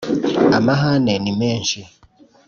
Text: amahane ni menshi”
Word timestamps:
amahane 0.57 1.13
ni 1.23 1.31
menshi” 1.39 1.79